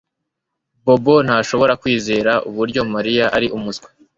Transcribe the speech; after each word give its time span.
Bobo 0.85 1.15
ntashobora 1.25 1.73
kwizera 1.81 2.31
uburyo 2.49 2.81
Mariya 2.93 3.25
ari 3.35 3.47
umuswa 3.57 3.87